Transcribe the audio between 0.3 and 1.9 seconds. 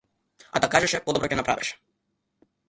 А да кажеше подобро ќе направеше.